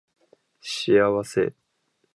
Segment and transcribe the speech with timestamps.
[0.61, 1.53] 幸せ